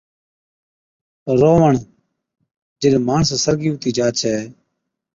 رووَڻ، 1.39 1.73
جِڏ 2.79 2.93
ماڻس 3.07 3.29
سرگِي 3.43 3.67
ھُوَي 3.69 3.75
ھُتِي 3.81 3.91
جا 3.97 4.07
ڇَي 4.19 4.35